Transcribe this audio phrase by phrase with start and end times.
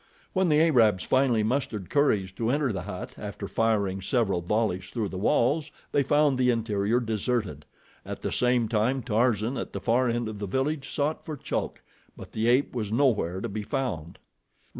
[0.33, 5.09] When the Arabs finally mustered courage to enter the hut, after firing several volleys through
[5.09, 7.67] the walls, they found the interior deserted.
[8.03, 11.83] At the same time Tarzan, at the far end of the village, sought for Chulk;
[12.17, 14.17] but the ape was nowhere to be found.